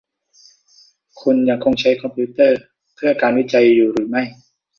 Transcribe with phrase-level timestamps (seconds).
[1.21, 2.59] คุณยังคงใช้คอมพิวเตอร์
[2.95, 4.23] เพื่อการวิจัยอยู่หรือไม่?